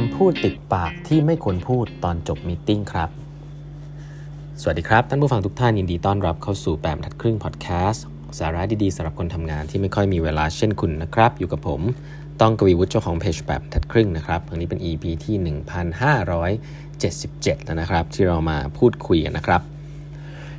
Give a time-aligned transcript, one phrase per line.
[0.00, 3.10] คำพูดติดปากที่ไม่ควรพูดตอนจบ meeting ครับ
[4.60, 8.04] สวัสดีครับ ท่านผู้ฟังทุกท่านยินดีต้อนรับเข้าสู่แปดบรรทัดครึ่งพอดแคสต์
[8.38, 11.80] สาระดีๆสำหรับคนทำงานที่ไม่ค่อยมีเวลาเช่นคุณนะครับ อยู่กับผม
[12.40, 15.36] ต้องกวีวุฒิเจ้าของเพจแปดบรรทัดครึ่งนะครับวันนี้เป็น EP ที่
[16.42, 19.62] 1577 แล้วนะครับ ที่เรามาพูดคุยกันนะครับ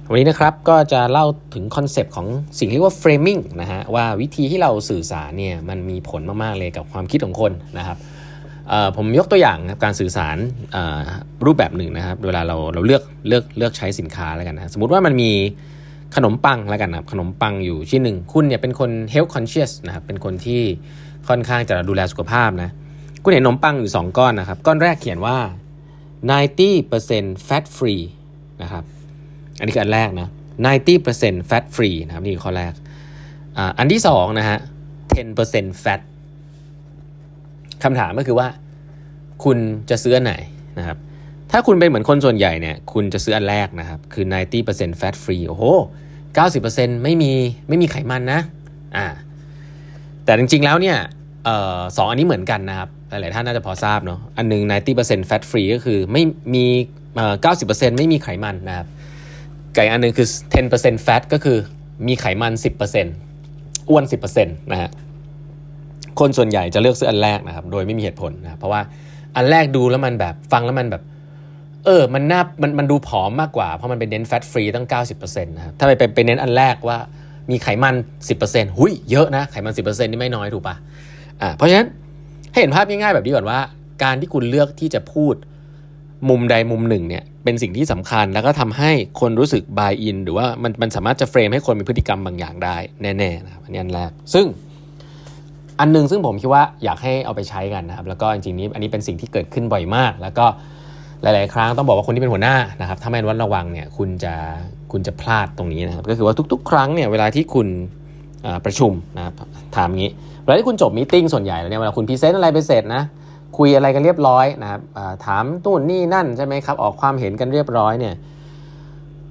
[0.09, 2.27] วันนี้นะครับก็จะเล่าถึง concept ของ
[2.59, 7.99] สิ่งที่เรียกว่า framing นะฮะว่าวิธีที่เราสื่อสารเนี่ยมันมีผลมากๆเลยกับความคิดของคนนะครับ
[8.95, 10.37] ผมยกตัวอย่างการสื่อสาร
[11.45, 15.31] รูปแบบหนึ่งนะครับเวลาเราเราเลือกเลือกเลือกใช้สินค้าแล้วกันนะสมมติว่ามันมี
[16.15, 20.61] ขนมปังแล้วกันนะขนมปังอยู่ชิ้นหนึ่งคุณเนี่ยเป็นคน health conscious นะครับเป็นคนที่
[21.27, 22.69] ค่อนข้างจะดูแลสุขภาพนะ
[23.23, 25.37] คุณเห็นขนมปังอยู่ 2 ก้อนนะครับ ก้อนแรกเขียนว่า
[26.29, 28.03] 90% fat free
[28.61, 28.83] นะครับ
[29.59, 30.27] อันนี้คืออันแรกนะ
[30.89, 32.73] 90% fat free นะครับนี่คือข้อแรก
[33.57, 34.59] ออันที่2นะฮะ
[35.21, 36.01] 10% fat
[37.83, 38.47] คำถามก็คือว่า
[39.43, 39.57] คุณ
[39.89, 40.35] จะซื้ออันไหน
[40.79, 40.97] นะครับ
[41.51, 44.25] ถ้าคุณเป็นเหมือนคนส่วนใหญ่เนี่ย คุณจะซื้ออันแรกนะครับ คือ
[44.63, 45.63] 90% fat free โอ้โห
[46.33, 47.31] 90%ไม่มี
[47.67, 48.41] ไม่มีไขมันนะ
[48.97, 49.05] อ่า
[50.25, 50.97] แต่จริงๆแล้วเนี่ย
[51.47, 54.63] ออสองอันนี้เหมือนกันนะครับ หลายๆท่านน่าจะพอทราบเนาะ อันหนึ่ง
[54.95, 56.23] 90% fat free ก็คือไม่
[56.55, 56.65] มี
[57.15, 58.87] เอ่อ90%ไม่มีไขมันนะครับ
[59.75, 60.27] ไก่อันหนึ่งคือ
[60.67, 61.57] 10% fat ก็คือ
[62.07, 62.53] มีไขมัน
[63.21, 64.03] 10%อ้วน
[64.33, 64.89] 10%นะฮะ
[66.19, 68.81] คนส่วนใหญ่จะเลือกซื้ออันแรกนะครับ โดยไม่มีเหตุผลนะเพราะว่า
[69.35, 71.03] อันแรกดูแล้วมันแบบฟังแล้วมันแบบ
[71.85, 76.97] เออ มันน่ามันมันดูผอมมากกว่า เพราะมันเป็นเน้นแฟตฟรีตั้ง 90%นะครับถ้าไปไปเน้นอันแรกว่า
[77.51, 77.95] มีไขมัน
[78.35, 80.75] 10%หุยเยอะนะ ไขมัน 10%นี่ไม่น้อยถูกปะ
[81.41, 81.87] อ่าเพราะฉะนั้น
[82.51, 83.59] ให้เห็นภาพง่ายๆแบบนี้ก่อนว่า
[84.03, 85.35] การที่คุณเลือกที่จะพูด
[86.29, 94.45] มุมใดมุมหนึ่งเนี่ยเป็นสิ่งที่สำคัญแล้วก็ทำให้คนรู้สึก buy in หรือว่ามันมันสามารถจะ frame ให้คนมีพฤติกรรมบางอย่างได้แน่ๆนะครับอันนี้อันแรกซึ่ง
[95.79, 100.45] อันนึงซึ่งผมคิดว่าอยากให้เอาไปใช้กันนะครับ แล้วก็จริงๆนี้อันนี้เป็นสิ่งที่เกิดขึ้นบ่อยมาก แล้วก็
[101.21, 104.33] หลาย ๆ ครั้งต้องบอกว่าคนที่เป็นหัวหน้านะครับ ถ้าไม่ระมัดระวังเนี่ยคุณจะ
[104.91, 107.67] คุณจะพลาดตรงนี้นะครับ ก็คือว่าทุก ๆ ครั้งเนี่ยเวลาที่คุณ
[108.65, 109.33] ประชุมนะครับ
[109.75, 110.11] ถามงี้
[110.43, 113.03] เวลาที่คุณจบ meeting ส่วนใหญ่แล้วเนี่ยเวลาคุณ present อะไรไปเสร็จนะ
[113.57, 114.81] คุยอะไรกันเรียบร้อยนะครับ
[115.25, 118.15] ถามตู้นนี่นั่นใช่ไหมครับออกความเห็นกันเรียบร้อยเนี่ย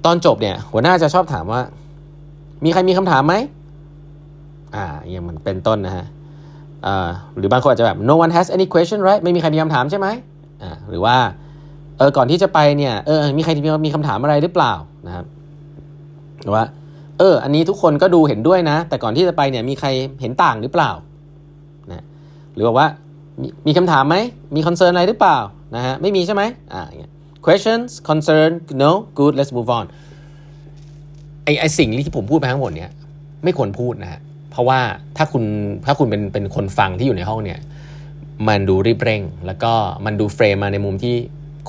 [0.05, 1.61] ตอนจบเนี่ยหัวหน้าจะชอบถามว่า
[2.63, 3.35] มีใครมีคำถามไหม
[4.75, 6.05] อ่าอย่างมันเป็นต้นนะฮะ
[7.37, 10.07] หรือบางคนอาจจะแบบ no one has any question right ไม่มีใครมีคำถามใช่ไหม
[10.89, 11.15] หรือว่า
[11.97, 14.73] เออก่อนที่จะไปเนี่ยเออมีใครมีมีคำถามอะไรหรือเปล่า
[15.07, 15.25] นะครับ
[16.43, 16.63] หรือว่า
[17.19, 19.87] เออ อันนี้ทุกคนก็ดูเห็นด้วยนะ แต่ก่อนที่จะไปเนี่ยมีใคร
[20.21, 20.91] เห็นต่างหรือเปล่า
[21.89, 22.05] นะ
[22.53, 22.87] หรือบอกว่า
[23.41, 24.15] มีมีคำถามไหม
[24.55, 25.37] มี concern อะไรหรือเปล่า
[25.75, 26.43] นะฮะไม่มีใช่ไหม
[26.73, 27.11] อ่าอย่างเงี้ย
[27.45, 28.51] questions concern
[28.83, 29.85] no good let's move on
[31.43, 32.91] ไอไอสิ่งที่ผมพูดไปทั้งหมดเนี่ย
[33.43, 34.21] ไม่ควรพูดนะฮะ
[34.55, 34.79] เพราะว่า
[35.17, 35.43] ถ้าคุณ
[35.85, 37.59] ถ้าคุณเป็นเป็นคนฟังที่อยู่ในห้องเนี่ย
[38.47, 39.71] มันดูรีบเร่ง แล้วก็
[40.05, 41.15] มันดู frame มาในมุมที่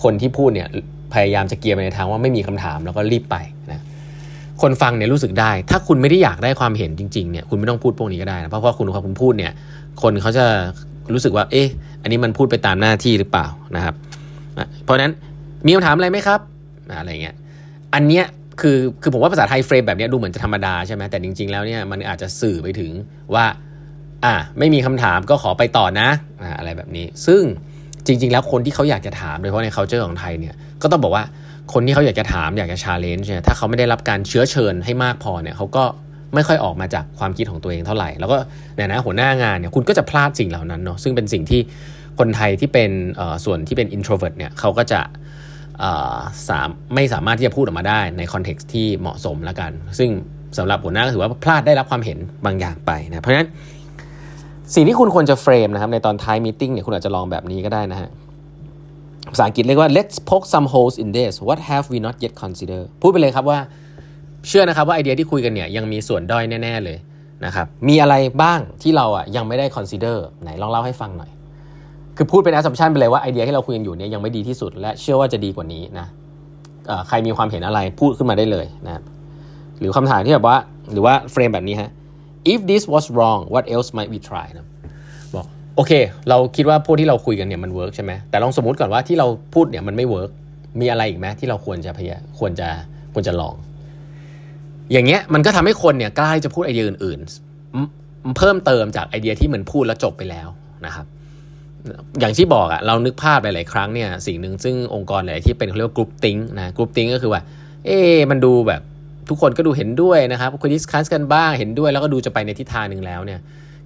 [0.03, 0.69] คนที่พูดเนี่ย
[1.15, 3.37] พยายามจะเกียร์ไปในทางว่าไม่มีคำถามแล้วก็รีบไป
[3.73, 3.81] นะ
[4.63, 9.53] คนฟังเนี่ยรู้สึกได้ ถ้าคุณไม่ได้อยากได้ความเห็นจริงๆเนี่ยคุณไม่ต้องพูดพวกนี้ก็ได้นะเพราะว่าคุณพอคุณพูดเนี่ย
[10.03, 10.47] คนเขาจะ
[11.13, 11.69] รู้สึกว่า เอ๊ะ
[12.03, 13.47] อันนี้มันพูดไปตามหน้าที่หรือเปล่า
[13.77, 13.95] นะครับ
[14.85, 15.13] เพราะนั้น
[15.67, 16.41] มีคำถามอะไรไหมครับ
[16.99, 17.37] อะไรเงี้ย
[17.95, 18.25] อันเนี้ย
[18.61, 22.91] คือคือผมว่าภาษาไทยเฟรมแบบนี้ดูเหมือนจะธรรมดาใช่ไหมแต่จริง ๆ แล้วเนี่ยมันอาจจะสื่อไปถึง
[23.35, 23.45] ว่า
[24.25, 26.09] อ่าไม่มีคำถามก็ขอไปต่อนะ
[26.43, 27.43] อ่าอะไรแบบนี้ ซึ่ง
[28.07, 31.25] จริง ๆ แล้วคนที่เขาอยากจะถามโดยเฉพาะใน culture ของไทยเนี่ยก็ต้องบอกว่า
[31.73, 35.85] คนที่เขาอยากจะถามอยากจะ challenge เนี่ยถ้าเขาไม่ได้รับการเชื้อเชิญให้มากพอเนี่ยเขาก็
[36.35, 38.37] ไม่ค่อยออกมาจากความคิดของตัวเองเท่าไหร่ แล้วก็
[38.77, 41.61] ในนะหัวหน้างานเนี่ยคุณก็จะพลาดสิ่งเหล่านั้นเนาะซึ่งเป็นสิ่งที่
[42.19, 42.91] คนไทยที่เป็น
[43.45, 45.01] ส่วนที่เป็น introvert เนี่ยเขาก็จะ
[46.49, 50.11] สามไม่สามารถที่จะพูดออกมาได้ใน context ที่เหมาะสมแล้วกัน ซึ่ง
[50.59, 53.49] สำหรับหัวหน้าก็ถือว่าพลาดได้รับความเห็นบางอย่างไปนะเพราะฉะนั้น
[54.75, 58.09] สิ่งที่คุณควรจะ frame นะครับในตอนท้าย meeting เนี่ยคุณอาจจะลองแบบนี้ก็ได้นะฮะ
[59.33, 63.59] ภาษาอังกฤษเรียกว่า let's poke some holes in this what have we not yet considered พูดไปเลยครับว่า
[64.49, 66.99] เชื่อนะครับว่าไอเดียที่คุยกันเนี่ยยังมีส่วนด้อยแน่ ๆ เลย
[67.45, 71.31] นะครับมีอะไรบ้างที่เราอะยังไม่ได้ consider ไหนลองเล่าให้ฟังหน่อย
[72.17, 76.07] คือพูดเป็น assumption ไปเลยว่าไอเดียที่เราคุยกันอยู่เนี่ยยังไม่ดีที่สุด และเชื่อว่าจะดีกว่านี้นะ
[77.09, 79.03] ใครมีความเห็นอะไรพูดขึ้นมาได้เลยนะ
[79.81, 80.57] หรือคำถามที่แบบว่า
[80.93, 81.91] หรือว่า frame แบบนี้ฮะ
[82.53, 84.67] if this was wrong what else might we try นะ
[85.35, 85.47] บอก
[85.77, 85.93] โอเค
[86.29, 90.31] เราคิดว่าพวกที่เราคุยกันเนี่ยมัน work ใช่ไหมแต่ลองสมมติก่อนว่าที่เราพูดเนี่ยมันไม่ work
[90.81, 92.69] มีอะไรอีกไหมที่เราควรจะพยายามควรจะ
[93.15, 93.55] ควรจะลอง
[94.93, 97.19] อย่างเงี้ยมันก็ทำให้คนเนี่ยกล้าจะพูดไอเดียอื่น
[97.79, 100.49] ๆ เพิ่มเติมจากไอเดียที่เหมือนพูดแล้วจบไปแล้ว
[100.87, 101.07] นะครับ
[102.21, 107.41] อย่างที่บอกอะเรานึกภาพหลาย ๆ ครั้งเนี่ยสิ่งหนึ่งซึ่งองค์กรหลายที่เป็นเขาเรียกว่า groupthink นะ groupthink ก็คือว่า
[107.87, 108.01] เอ๊
[108.31, 108.81] มันดูแบบ
[109.29, 113.41] ทุกคนก็ดูเห็นด้วยนะครับคุย discuss กันบ้างเห็นด้วย แล้วก็ดูจะไปในทิศทางหนึ่งแล้วเนี่ย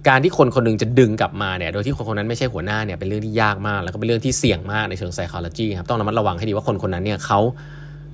[0.07, 7.39] การที่คนคนนึงจะดึงกลับมาเนี่ยโดยที่คนคนนั้นไม่ใช่หัวหน้าเนี่ยเป็นเรื่องที่ยากมาก แล้วก็เป็นเรื่องที่เสี่ยงมากในเชิง psychology ครับต้องระมัดระวังให้ดีว่าคนคนนั้นเนี่ยเขา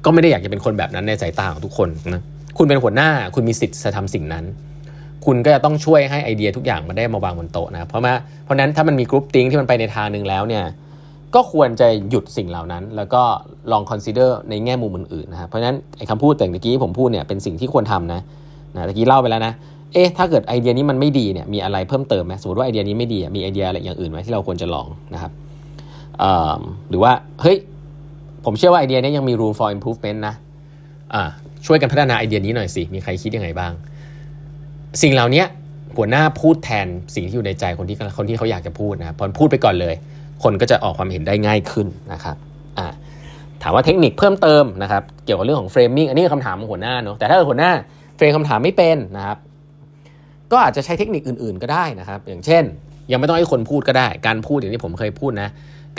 [0.06, 2.22] ก็ไม่ได้อยากจะเป็นคนแบบนั้นในสายตาของทุกคนนะ
[2.58, 4.46] คุณเป็นหัวหน้าคุณมีสิทธิ์จะทำสิ่งนั้น
[5.26, 10.64] คุณก็จะต้องช่วยให้ไอเดียทุกอย่างมันได้มาวางบนโต๊ะนะ เพราะว่าเพราะนั้นถ้ามันมี groupthink ที่มันไปในทางหนึ่งแล้วเนี่ย
[11.36, 13.22] ก็ควรจะหยุดสิ่งเหล่านั้น แล้วก็
[13.72, 18.22] ลอง consider ในแง่มุมอื่นๆนะครับเพราะฉะนั้นไอ้คำพูดแต่เมื่อกี้ผมพูดเนี่ยเป็นสิ่งที่ควรทำนะ
[18.76, 19.54] นะตะกี้เล่าไปแล้วนะ
[19.94, 25.32] เอ๊ะถ้าเกิดไอเดียนี้มันไม่ดีเนี่ยมีอะไรเพิ่มเติมไหมสมมติว่าไอเดียนี้ไม่ดีมีไอเดียอะไรอย่างอื่นไหมที่เราควรจะลองนะครับ
[26.90, 27.12] หรือว่า
[27.42, 27.58] เฮ้ย
[28.46, 30.36] ผมเชื่อว่าไอเดียนี้ยังมี room for improvement นะ
[31.14, 31.24] อ่า
[31.66, 33.72] ช่วยกันพัฒนาไอเดียนี้หน่อยสิมีใครคิดยังไงบ้าง
[35.02, 35.44] สิ่งเหล่านี้
[35.98, 39.96] หัวหน้าพูดแทนสิ่งที่อยู่ในใจคนที่คนที่เขาอยากจะพูดนะพอพูดไปก่อนเลย
[40.44, 42.36] คนก็จะออกความเห็นได้ง่ายขึ้นนะครับ
[42.78, 42.88] อ่า
[43.62, 47.72] ถามว่าเทคนิคเพิ่มเติมนะครับ เกี่ยวกับเรื่องของ framing อันนี้คือคำถามของหัวหน้าเนาะแต่ถ้าหัวหน้า
[48.18, 49.38] เฟรมคำถามไม่เป็นนะครับ
[50.52, 52.64] ก็อาจจะใช้เทคนิคอื่นๆก็ได้นะครับ อย่างเช่น
[53.12, 55.50] ยังไม่ต้องให้คนพูดก็ได้ การพูดอย่างที่ผมเคยพูดนะ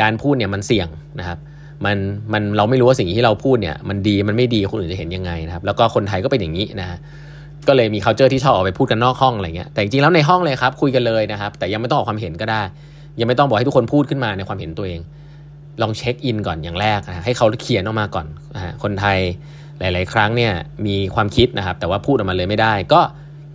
[0.03, 1.39] การพูดเนี่ยมันเสี่ยงนะครับ
[1.85, 1.97] มัน
[2.33, 6.99] มันเราไม่รู้ว่าสิ่งที่เราพูดเนี่ยมันดีมันไม่ดีคนอื่นจะเห็นยังไงนะครับ แล้วก็คนไทยก็เป็นอย่างนี้นะ
[7.69, 12.63] ก็เลยมี culture ที่ชอบออกไปพูดกันนอกห้องอะไรเงี้ยแต่จริงๆแล้วในห้องเลยครับคุยกันเลยนะครับ แต่ยังไม่ต้องออกความเห็นก็ได้
[13.21, 15.01] ยังไม่ต้องบอกให้ทุกคนพูดขึ้นมาในความเห็นตัวเอง
[15.83, 18.27] ลองเช็คอินก่อนอย่างแรกนะให้เขาเขียนออกมาก่อน
[18.83, 19.19] คนไทย
[19.81, 20.53] หลาย ๆ ครั้งเนี่ย
[20.87, 23.01] มีความคิดนะครับ แต่ว่าพูดออกมาเลยไม่ได้ ก็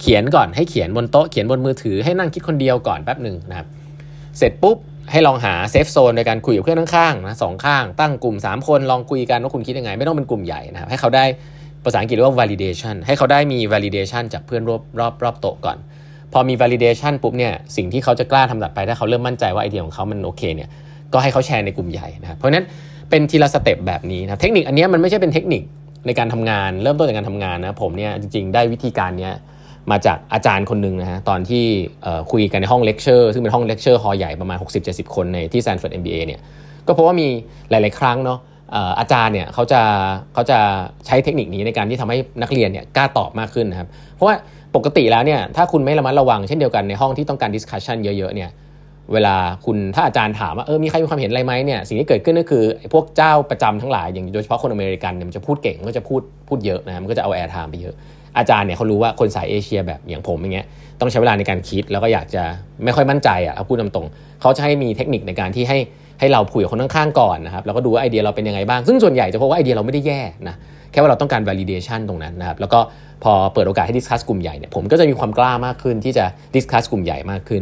[0.02, 3.68] เขียนก่อนให้เขียนบนโต๊ะเขียนบนมือถือให้นั่งคิดคนเดียวก่อนแป๊บหนึ่งนะครับ
[4.38, 4.78] เสร็จปุ๊บ
[5.12, 11.26] ให้ลองหาเซฟโซนในการคุยกับเพื่อนข้างๆนะสองข้าง ตั้งกลุ่ม 3 คนลองคุยกันว่าคุณคิดยังไง ไม่ต้องเป็นกลุ่มใหญ่นะครับให้เขาได้
[11.86, 15.78] ภาษาอังกฤษเรียกว่า validation ให้เขาได้มี validation จากเพื่อนรอบรอบรอบโต๊ะก่อน
[16.34, 20.70] พอมี validation ปุ๊บเนี่ยสิ่งที่เขาจะกล้าทำต่อไปถ้าเขาเริ่มมั่นใจว่าไอเดียของเขามันโอเคเนี่ย
[21.14, 22.66] ก็ให้เขาแชร์ในกลุ่มใหญ่นะครับเพราะฉะนั้น
[23.10, 25.64] เป็นทีละ step แบบนี้นะเทคนิคอันนี้มันไม่ใช่เป็นเทคนิค
[26.06, 29.34] ในการทำงาน เริ่มต้นจากการทำงานนะผมเนี่ยจริงๆ ได้วิธีการเนี้ย
[29.92, 31.64] มาจากอาจารย์คนหนึ่งนะฮะตอนที่
[32.32, 36.40] คุยกันในห้องเลคเชอร์ซึ่งเป็นห้อง lecture hall ใหญ่ประมาณ 60-70 คนในที่ Stanford MBA เนี่ย
[36.88, 37.28] ก็เพราะว่ามี
[37.70, 38.40] หลาย ๆ ครั้งเนาะ
[39.00, 39.82] อาจารย์เนี่ยเขาจะ
[40.34, 40.58] เขาจะ
[41.06, 44.36] ใช้เทคนิคนี้ในการที่ทำให้นักเรียนเนี่ยกล้าตอบมากขึ้นนะครับ เพราะว่า
[44.76, 48.50] ปกติแล้วเนี่ยถ้าคุณไม่ระมัดระวังเช่นเดียวกันในห้องที่ต้องการ discussion เยอะๆเนี่ย
[49.14, 49.36] เวลา
[49.66, 52.64] คุณถ้าอาจารย์ถามว่าเออมีใครมีความเห็นอะไรไหมเนี่ยสิ่งที่เกิดขึ้นก็คือ
[52.94, 57.96] พวกเจ้าประจำทั้งหลายอย่างโดยเฉพาะคนอเมริกันเนี่ยมันจะพูดเก่งมันก็จะพูดพูดเยอะนะมันก็จะเอา airtime ไปเยอะ
[58.38, 60.66] อาจารย์เนี่ยเขารู้ว่าคนสายเอเชียแบบอย่างผมอย่างเงี้ย
[61.00, 62.44] ต้องใช้เวลาในการคิดแล้วก็อยากจะ
[62.84, 65.78] ไม่ค่อยมั่นใจอะเอาพูดตรงๆเขาจะให้มีเทคนิคในการที่ให้
[66.20, 70.56] ให้เราคุยกับคนข้างๆก่อนนะครับแล้วก็ดูว่าไอเดียเราเป็นยังไงบ้าง ซึ่งส่วนใหญ่จะพบว่าไอเดียเราไม่ได้แย่นะ
[70.92, 72.80] แค่ว่าเราต้องการ validation ตรงนั้นนะครับแล้วก็
[73.24, 76.26] พอเปิดโอกาสให้ discuss กลุ่มใหญ่เนี่ยผมก็จะมีความกล้ามากขึ้นที่จะ
[76.56, 77.62] discuss กลุ่มใหญ่มากขึ้น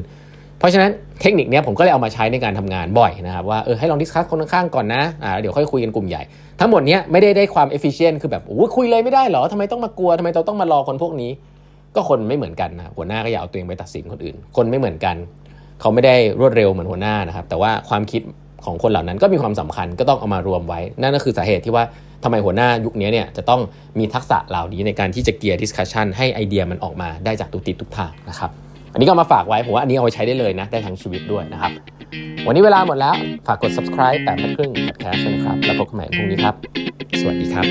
[0.62, 0.92] เพราะฉะนั้น
[1.22, 6.22] เทคนิคนี้ผมก็เลยเอามาใช้ในการทำงานบ่อยนะครับว่าเออให้ลอง discuss คนข้างๆก่อนนะอ่าเดี๋ยวค่อยคุยกันกลุ่มใหญ่
[6.60, 11.32] ทั้งหมดนี้ไม่ได้ได้ความ efficient คือแบบโอ้คุยเลยไม่ได้เหรอทำไมต้องมากลัวทำไมเราต้องมารอคนพวกนี้
[11.96, 15.16] ก็คนไม่เหมือนกันนะหัวหน้าก็อย่าเอาตัวเองไปตัดสินคนอื่น คนไม่เหมือนกัน
[15.82, 18.22] เขาไม่ได้รวดเร็วเหมือนหัวหน้านะครับแต่ว่าความคิด
[18.66, 21.84] ของคนเหล่านั้นก็มีความสำคัญก็ต้องเอามารวมไว้ นั่นก็คือสาเหตุที่ว่า
[22.24, 23.62] ทำไมหัวหน้ายุคนี้เนี่ยจะต้อง
[24.00, 28.52] มีทักษะเหล่านี้ในการที่จะ gear discussion ให้ไอเดียมันออกมาได้จากทุกทิศทุกทางนะครับ
[28.94, 31.72] อันนี้ก็มาฝากไว้ผมว่าอันนี้เอาไปใช้ได้เลยนะได้ทั้งชีวิตด้วยนะครับ
[32.48, 33.16] วันนี้เวลาหมดแล้ว
[33.48, 36.56] ฝากกด subscribe แปดบรรทัดครึ่งพอดแคสต์นะครับ แล้วพบกันใหม่พรุ่งนี้ครับ
[37.20, 37.66] สวัสดีครับ